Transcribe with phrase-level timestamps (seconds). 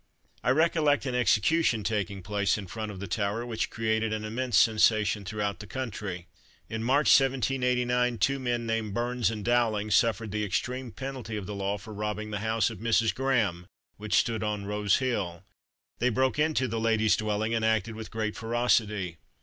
[0.43, 4.57] I recollect an execution taking place in front of the Tower, which created an immense
[4.57, 6.25] sensation throughout the country.
[6.67, 11.53] In March 1789, two men named Burns and Dowling, suffered the extreme penalty of the
[11.53, 13.13] law for robbing the house of Mrs.
[13.13, 13.67] Graham,
[13.97, 15.43] which stood on Rose Hill.
[15.99, 19.17] They broke into the lady's dwelling, and acted with great ferocity.